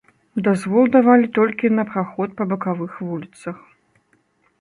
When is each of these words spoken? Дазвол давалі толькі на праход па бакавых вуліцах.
Дазвол 0.45 0.85
давалі 0.95 1.27
толькі 1.37 1.71
на 1.79 1.83
праход 1.91 2.33
па 2.39 2.47
бакавых 2.53 2.97
вуліцах. 3.11 3.57